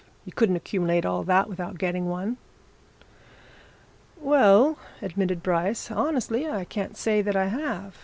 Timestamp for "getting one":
1.77-2.37